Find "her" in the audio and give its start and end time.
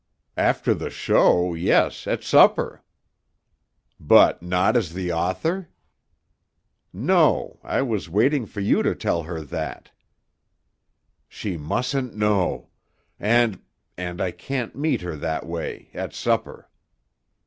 9.21-9.41, 15.01-15.15